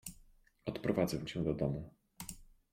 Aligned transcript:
Odprowadzę 0.65 1.25
cię 1.25 1.43
do 1.43 1.53
domu. 1.53 1.93